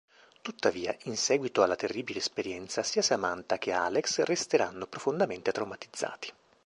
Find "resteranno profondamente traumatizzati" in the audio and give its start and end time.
4.23-6.33